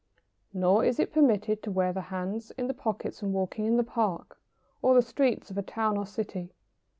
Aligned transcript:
]Nor 0.55 0.83
is 0.83 0.97
it 0.99 1.13
permitted 1.13 1.61
to 1.61 1.69
wear 1.69 1.93
the 1.93 2.01
hands 2.09 2.49
in 2.57 2.65
the 2.65 2.73
pockets 2.73 3.21
when 3.21 3.33
walking 3.33 3.65
in 3.67 3.77
the 3.77 3.83
Park, 3.83 4.39
or 4.81 4.95
the 4.95 5.01
streets 5.03 5.51
of 5.51 5.59
a 5.59 5.61
town 5.61 5.95
or 5.95 6.07
city. 6.07 6.55